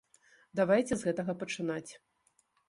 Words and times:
Давайце 0.59 0.97
з 1.01 1.07
гэтага 1.09 1.35
пачынаць. 1.45 1.91